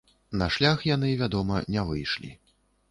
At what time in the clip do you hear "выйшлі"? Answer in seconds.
1.93-2.37